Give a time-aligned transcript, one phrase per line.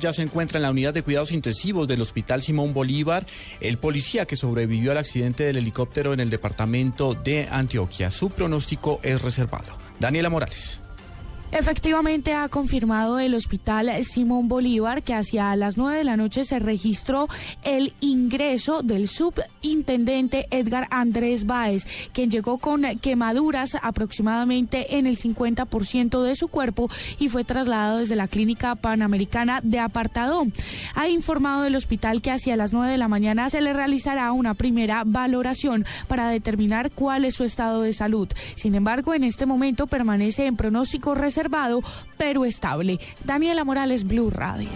[0.00, 3.26] Ya se encuentra en la unidad de cuidados intensivos del Hospital Simón Bolívar
[3.60, 8.10] el policía que sobrevivió al accidente del helicóptero en el departamento de Antioquia.
[8.10, 9.76] Su pronóstico es reservado.
[10.00, 10.82] Daniela Morales.
[11.52, 16.58] Efectivamente ha confirmado el hospital Simón Bolívar que hacia las nueve de la noche se
[16.58, 17.28] registró
[17.62, 21.84] el ingreso del subintendente Edgar Andrés Báez,
[22.14, 26.88] quien llegó con quemaduras aproximadamente en el 50% de su cuerpo
[27.18, 30.46] y fue trasladado desde la clínica panamericana de Apartado.
[30.94, 34.54] Ha informado el hospital que hacia las nueve de la mañana se le realizará una
[34.54, 38.28] primera valoración para determinar cuál es su estado de salud.
[38.54, 41.41] Sin embargo, en este momento permanece en pronóstico reservado
[42.16, 42.98] pero estable.
[43.24, 44.68] Daniela Morales, Blue Radio.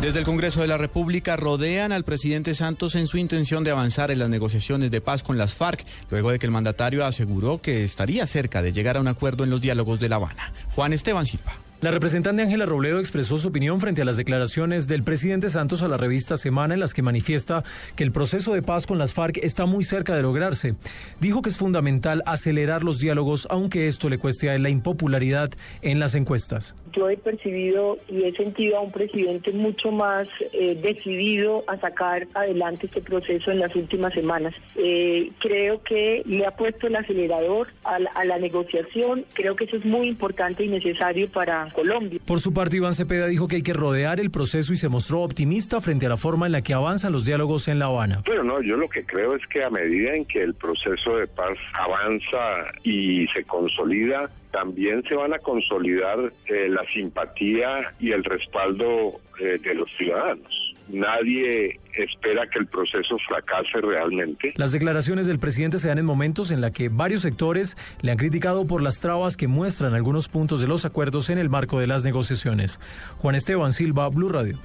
[0.00, 4.10] Desde el Congreso de la República rodean al presidente Santos en su intención de avanzar
[4.10, 7.82] en las negociaciones de paz con las FARC, luego de que el mandatario aseguró que
[7.82, 10.52] estaría cerca de llegar a un acuerdo en los diálogos de La Habana.
[10.74, 11.65] Juan Esteban Silva.
[11.82, 15.88] La representante Ángela Robledo expresó su opinión frente a las declaraciones del presidente Santos a
[15.88, 17.64] la revista Semana en las que manifiesta
[17.96, 20.74] que el proceso de paz con las FARC está muy cerca de lograrse.
[21.20, 25.50] Dijo que es fundamental acelerar los diálogos aunque esto le cueste a él la impopularidad
[25.82, 26.74] en las encuestas.
[26.96, 32.26] Yo he percibido y he sentido a un presidente mucho más eh, decidido a sacar
[32.34, 34.54] adelante este proceso en las últimas semanas.
[34.76, 39.24] Eh, creo que le ha puesto el acelerador a la, a la negociación.
[39.34, 42.20] Creo que eso es muy importante y necesario para Colombia.
[42.24, 45.22] Por su parte, Iván Cepeda dijo que hay que rodear el proceso y se mostró
[45.22, 48.22] optimista frente a la forma en la que avanzan los diálogos en La Habana.
[48.24, 51.26] Pero no, yo lo que creo es que a medida en que el proceso de
[51.26, 58.24] paz avanza y se consolida, también se van a consolidar eh, la simpatía y el
[58.24, 60.74] respaldo eh, de los ciudadanos.
[60.88, 64.54] Nadie espera que el proceso fracase realmente.
[64.56, 68.16] Las declaraciones del presidente se dan en momentos en la que varios sectores le han
[68.16, 71.88] criticado por las trabas que muestran algunos puntos de los acuerdos en el marco de
[71.88, 72.80] las negociaciones.
[73.18, 74.58] Juan Esteban Silva, Blue Radio.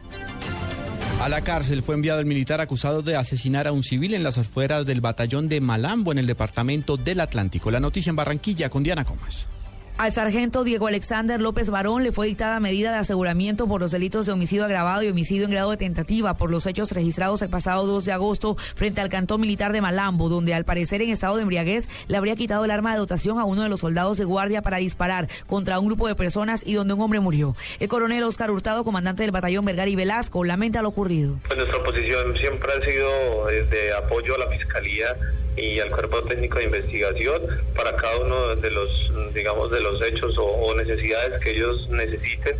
[1.20, 4.38] A la cárcel fue enviado el militar acusado de asesinar a un civil en las
[4.38, 7.72] afueras del batallón de Malambo en el departamento del Atlántico.
[7.72, 9.50] La noticia en Barranquilla con Diana Comas.
[9.98, 14.26] Al sargento Diego Alexander López Barón le fue dictada medida de aseguramiento por los delitos
[14.26, 17.86] de homicidio agravado y homicidio en grado de tentativa por los hechos registrados el pasado
[17.86, 21.44] 2 de agosto frente al cantón militar de Malambo, donde al parecer en estado de
[21.44, 24.62] embriaguez le habría quitado el arma de dotación a uno de los soldados de guardia
[24.62, 27.56] para disparar contra un grupo de personas y donde un hombre murió.
[27.80, 31.38] El coronel Oscar Hurtado, comandante del batallón Vergari Velasco, lamenta lo ocurrido.
[31.46, 35.16] Pues nuestra posición siempre ha sido de apoyo a la fiscalía
[35.58, 37.42] y al cuerpo técnico de investigación
[37.76, 38.90] para cada uno de los,
[39.34, 42.56] digamos, de los hechos o, o necesidades que ellos necesiten.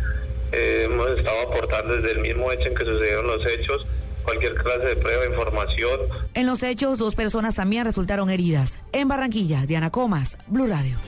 [0.52, 3.86] Eh, hemos estado aportando desde el mismo hecho en que sucedieron los hechos
[4.22, 6.00] cualquier clase de prueba, información.
[6.34, 8.80] En los hechos, dos personas también resultaron heridas.
[8.92, 10.98] En Barranquilla, Diana Comas, Blue Radio.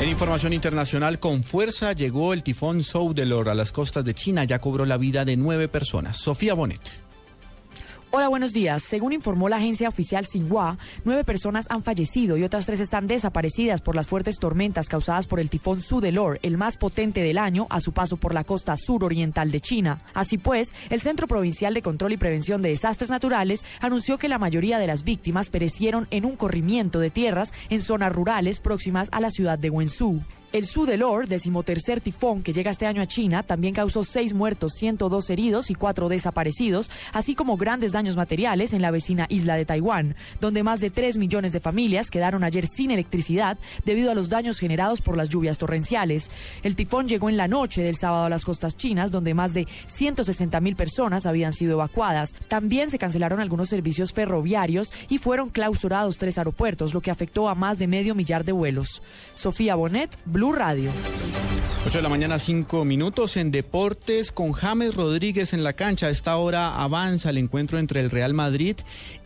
[0.00, 4.44] En información internacional, con fuerza llegó el tifón Soudelor a las costas de China.
[4.44, 6.18] Ya cobró la vida de nueve personas.
[6.18, 6.80] Sofía Bonet.
[8.14, 8.82] Hola, buenos días.
[8.82, 13.80] Según informó la agencia oficial Xinhua, nueve personas han fallecido y otras tres están desaparecidas
[13.80, 17.80] por las fuertes tormentas causadas por el tifón Sudelor, el más potente del año, a
[17.80, 20.02] su paso por la costa suroriental de China.
[20.12, 24.38] Así pues, el Centro Provincial de Control y Prevención de Desastres Naturales anunció que la
[24.38, 29.22] mayoría de las víctimas perecieron en un corrimiento de tierras en zonas rurales próximas a
[29.22, 30.22] la ciudad de Wenzhou.
[30.52, 35.30] El Sudelor, decimotercer tifón que llega este año a China, también causó seis muertos, 102
[35.30, 40.14] heridos y cuatro desaparecidos, así como grandes daños materiales en la vecina isla de Taiwán,
[40.42, 44.58] donde más de 3 millones de familias quedaron ayer sin electricidad debido a los daños
[44.58, 46.28] generados por las lluvias torrenciales.
[46.62, 49.66] El tifón llegó en la noche del sábado a las costas chinas, donde más de
[49.86, 52.34] 160 mil personas habían sido evacuadas.
[52.48, 57.54] También se cancelaron algunos servicios ferroviarios y fueron clausurados tres aeropuertos, lo que afectó a
[57.54, 59.00] más de medio millar de vuelos.
[59.34, 60.90] Sofía Bonet, Blue Radio.
[61.84, 66.06] 8 de la mañana, 5 minutos en Deportes con James Rodríguez en la cancha.
[66.06, 68.76] A esta hora avanza el encuentro entre el Real Madrid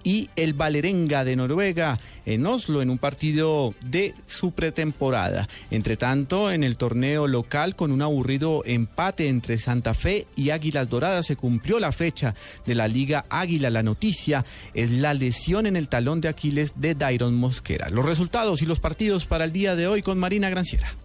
[0.03, 5.49] y el Valerenga de Noruega en Oslo en un partido de su pretemporada.
[5.71, 10.89] Entre tanto, en el torneo local con un aburrido empate entre Santa Fe y Águilas
[10.89, 12.35] Doradas se cumplió la fecha
[12.65, 13.71] de la Liga Águila.
[13.71, 17.91] La noticia es la lesión en el talón de Aquiles de Dairon Mosquera.
[17.91, 20.97] Los resultados y los partidos para el día de hoy con Marina Granciera.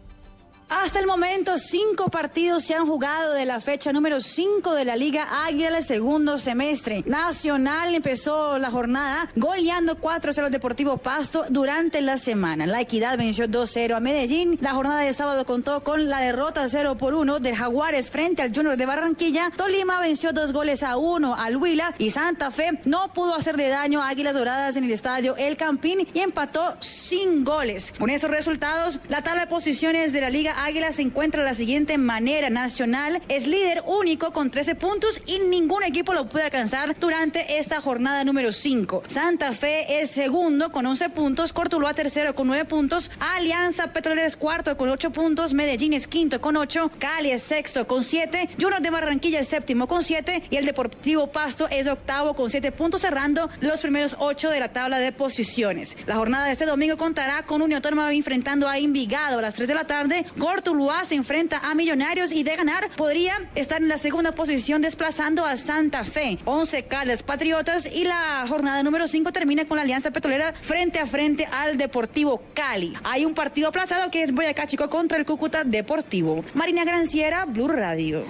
[0.71, 4.95] Hasta el momento, cinco partidos se han jugado de la fecha número 5 de la
[4.95, 7.03] Liga Águila segundo semestre.
[7.05, 12.67] Nacional empezó la jornada goleando 4-0 al Deportivo Pasto durante la semana.
[12.67, 14.57] La Equidad venció 2-0 a Medellín.
[14.61, 18.55] La jornada de sábado contó con la derrota 0 por 1 de Jaguares frente al
[18.55, 19.51] Junior de Barranquilla.
[19.57, 24.01] Tolima venció dos goles a uno al Huila y Santa Fe no pudo hacerle daño
[24.01, 27.93] a Águilas Doradas en el estadio El Campín y empató sin goles.
[27.99, 31.55] Con esos resultados, la tabla de posiciones de la Liga Águila se encuentra de la
[31.55, 32.49] siguiente manera.
[32.51, 37.81] Nacional es líder único con 13 puntos y ningún equipo lo puede alcanzar durante esta
[37.81, 39.03] jornada número 5.
[39.07, 44.37] Santa Fe es segundo con 11 puntos, Cortuluá tercero con 9 puntos, Alianza Petrolera es
[44.37, 48.81] cuarto con 8 puntos, Medellín es quinto con 8, Cali es sexto con 7, Junior
[48.81, 53.01] de Barranquilla es séptimo con 7 y el Deportivo Pasto es octavo con 7 puntos
[53.01, 55.97] cerrando los primeros 8 de la tabla de posiciones.
[56.05, 59.67] La jornada de este domingo contará con Unión Autónoma enfrentando a Envigado a las 3
[59.67, 63.97] de la tarde, Cortuluá se enfrenta a Millonarios y de ganar podría estar en la
[63.97, 66.39] segunda posición desplazando a Santa Fe.
[66.43, 71.05] 11 Caldas Patriotas y la jornada número 5 termina con la Alianza Petrolera frente a
[71.05, 72.91] frente al Deportivo Cali.
[73.05, 76.43] Hay un partido aplazado que es Boyacá Chico contra el Cúcuta Deportivo.
[76.53, 78.25] Marina Granciera, Blue Radio.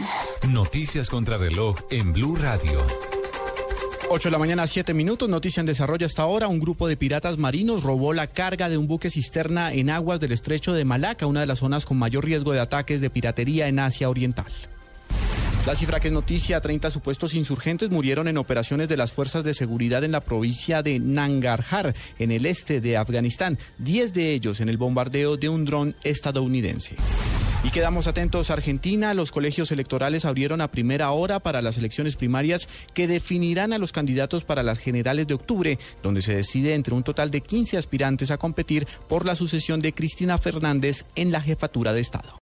[0.48, 2.86] Noticias contra reloj en Blue Radio.
[4.14, 5.30] 8 de la mañana, 7 minutos.
[5.30, 6.50] Noticia en desarrollo hasta ahora.
[6.50, 10.34] Un grupo de piratas marinos robó la carga de un buque cisterna en aguas del
[10.34, 13.80] estrecho de Malaca, una de las zonas con mayor riesgo de ataques de piratería en
[13.80, 14.52] Asia Oriental.
[15.66, 19.54] La cifra que es noticia, 30 supuestos insurgentes murieron en operaciones de las fuerzas de
[19.54, 24.68] seguridad en la provincia de Nangarhar, en el este de Afganistán, 10 de ellos en
[24.68, 26.98] el bombardeo de un dron estadounidense.
[27.64, 32.68] Y quedamos atentos, Argentina, los colegios electorales abrieron a primera hora para las elecciones primarias
[32.96, 37.04] que definirán a los candidatos para las generales de octubre, donde se decide entre un
[37.04, 41.94] total de 15 aspirantes a competir por la sucesión de Cristina Fernández en la jefatura
[41.94, 42.40] de Estado.